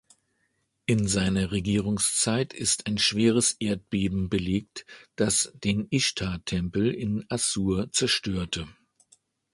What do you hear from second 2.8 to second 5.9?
ein schweres Erdbeben belegt, das den